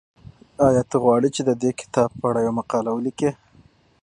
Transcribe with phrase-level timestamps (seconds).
[0.65, 3.31] ایا ته غواړې چې د دې کتاب په اړه یوه مقاله ولیکې؟